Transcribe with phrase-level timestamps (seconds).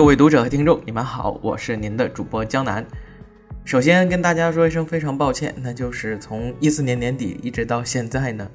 [0.00, 2.82] 各位读者和听众，你们好，我是您的主播江南。
[3.66, 8.50] 首先跟大家说一声非常抱歉，那就是从一四年年底一直到现在呢，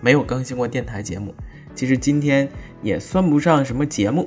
[0.00, 1.34] 没有更新过电台节目。
[1.74, 2.48] 其实今天
[2.80, 4.26] 也算不上什么节目，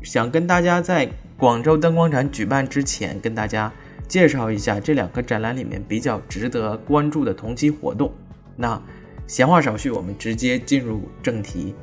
[0.00, 3.72] 想跟大家在广州灯光展举办之前，跟大家
[4.06, 8.12] 介绍一下这两个展览里面比较值得关注的同期活动。
[8.54, 8.80] 那
[9.26, 11.74] 闲话少叙，我们直接进入正题。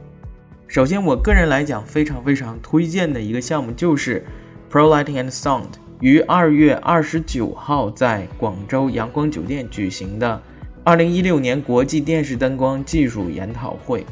[0.74, 4.26] 首先，我个人来讲非常非常推荐的一个项目就是
[4.72, 5.68] Pro Lighting and Sound
[6.00, 10.42] 于二月二十九号在广州阳光酒店举行的
[10.84, 14.04] 二零一六年国际电视灯光技术研讨会。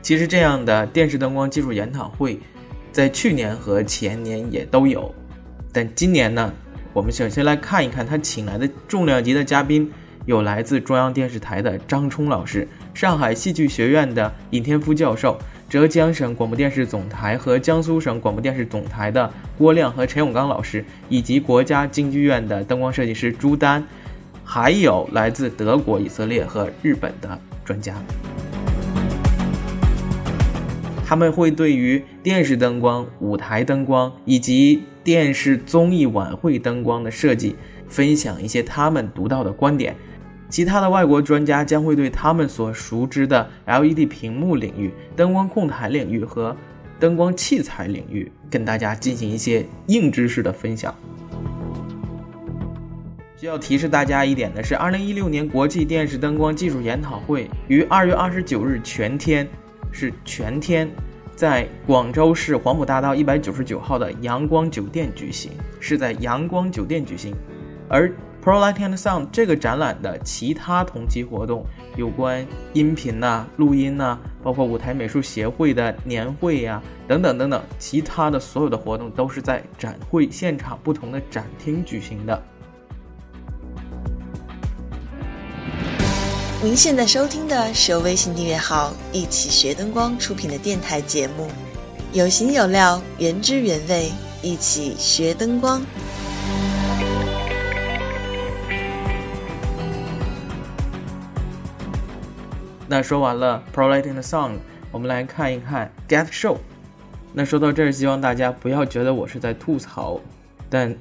[0.00, 2.38] 其实这样的电视灯光技术研讨会，
[2.92, 5.12] 在去年和前年也都有，
[5.72, 6.54] 但今年呢，
[6.92, 9.90] 我们首先来看一看他请来的重量级的嘉宾，
[10.24, 15.36] 有来自中央电视台的张冲老师，上海戏剧学院的尹天夫教授。
[15.70, 23.86] 浙江省广播电视总台和江苏省广播电视总台的郭亮和陈永刚老师，以及国家京剧院的灯光设计师朱丹，
[24.42, 27.94] 还有来自德国、以色列和日本的专家，
[31.06, 37.54] 他们会对于电视灯光、舞台灯光以及电视综艺晚会灯光的设计，
[37.86, 39.94] 分享一些他们独到的观点。
[40.50, 46.54] 其他的外国专家将会对他们所熟知的 LED 屏幕领域、灯光控台领域和
[46.98, 50.92] 灯光器材领域跟大家进行一些硬知识的分享。
[53.36, 59.48] 需要提示大家一点的是，二零一六年国际电视灯光技术研讨会于二月二十九日全天，
[59.92, 60.90] 是全天，
[61.36, 67.32] 在广州市黄埔大道一百九十九号的阳光酒店举行，是在阳光酒店举行，
[67.88, 68.12] 而。
[68.42, 71.62] Pro Lighting and Sound 这个展览的其他同期活动，
[71.96, 82.42] 有关音频呐、录音呐，包括舞台美术协会的年会呀，等等等等，其他的所有的活动都是在展会现场不同的展厅举行的。
[86.62, 91.46] 您现在收听的是由微信订阅号“一起学灯光”出品的电台节目，
[92.14, 94.10] 有形有料，原汁原味，
[94.40, 95.82] 一起学灯光。
[102.90, 104.54] 那说完了 Pro Lighting 的 Song，
[104.90, 106.56] 我们来看一看 Get Show。
[107.32, 110.20] 那说到这儿，希望大家不要觉得我是在吐槽，
[110.68, 110.92] 但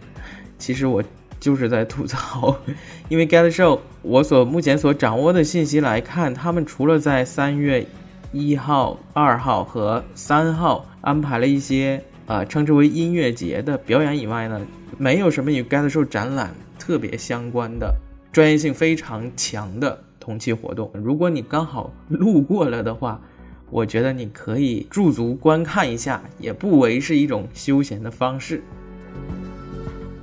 [0.59, 1.03] 其实我
[1.39, 2.55] 就是在吐槽，
[3.09, 7.83] 因为 Get Show，我所目前所掌握的信息来看，他们除了在三月
[8.31, 14.61] 一号、二号和三号安排了一些啊称之为音乐节的表演以外呢，
[15.00, 17.95] 没有什么与 Get Show 展览特别相关的、
[18.31, 20.03] 专业性非常强的。
[20.19, 23.22] 同期活动，如果你刚好路过了的话，
[23.69, 28.62] 我觉得你可以驻足观看一下，也不为是一种休闲的方式。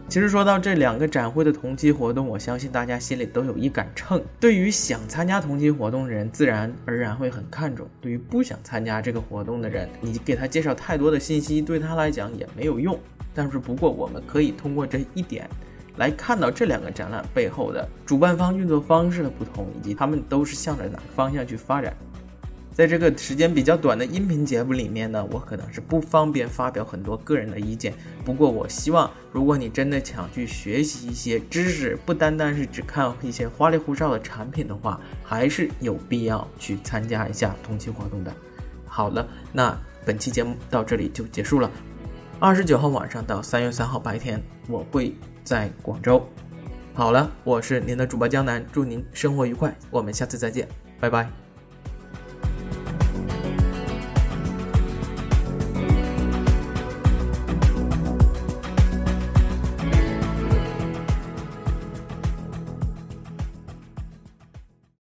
[0.08, 4.22] 其实说到这两个展会的同期活动，我相信大家心里都有一杆秤。
[4.38, 12.96] 对于想参加同期活动的人，自然而然会很看重；对于不想参加这个活动的人，你给他介绍太多的信息，对他来讲也没有用。
[13.34, 15.48] 但是不过，我们可以通过这一点。
[15.96, 21.96] 来看到这两个展览背后的主办方运作方式的不同，以及他们都是向着哪个方向去发展。
[22.72, 27.94] 在这个时间比较短的音频节目里面呢，我可能是不方便发表很多个人的意见。
[28.22, 38.30] 不过，我希望如果你真的想去学习一些知识，不单单是只看一些花里胡哨的产品的话，还是有必要去参加一下同期活动的。
[38.84, 39.74] 好了，那
[40.04, 41.70] 本期节目到这里就结束了。
[42.38, 45.16] 二十九号晚上到三月三号白天，我会。
[45.46, 46.26] 在广州，
[46.92, 50.66] 好了，我是您的主播江南，祝您生活愉快，我们下次再见，
[50.98, 51.45] 拜拜。